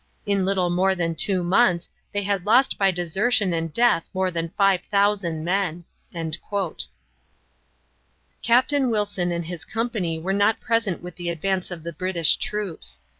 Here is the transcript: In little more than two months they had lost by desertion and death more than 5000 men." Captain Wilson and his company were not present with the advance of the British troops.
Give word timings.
In 0.25 0.45
little 0.45 0.71
more 0.71 0.95
than 0.95 1.13
two 1.13 1.43
months 1.43 1.87
they 2.11 2.23
had 2.23 2.43
lost 2.43 2.75
by 2.79 2.89
desertion 2.89 3.53
and 3.53 3.71
death 3.71 4.09
more 4.15 4.31
than 4.31 4.49
5000 4.57 5.43
men." 5.43 5.83
Captain 8.41 8.89
Wilson 8.89 9.31
and 9.31 9.45
his 9.45 9.63
company 9.63 10.17
were 10.17 10.33
not 10.33 10.59
present 10.59 11.03
with 11.03 11.17
the 11.17 11.29
advance 11.29 11.69
of 11.69 11.83
the 11.83 11.93
British 11.93 12.37
troops. 12.37 12.99